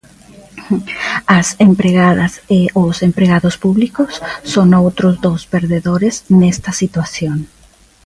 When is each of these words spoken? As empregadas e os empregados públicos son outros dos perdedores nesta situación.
As 1.39 1.47
empregadas 1.67 2.33
e 2.59 2.61
os 2.85 2.95
empregados 3.09 3.55
públicos 3.63 4.11
son 4.53 4.67
outros 4.83 5.13
dos 5.25 5.41
perdedores 5.53 6.15
nesta 6.39 6.71
situación. 6.81 7.37